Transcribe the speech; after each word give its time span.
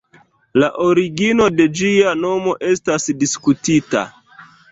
La 0.61 0.69
origino 0.85 1.49
de 1.59 1.67
ĝia 1.81 2.15
nomo 2.23 2.55
estas 2.71 3.07
diskutita. 3.25 4.05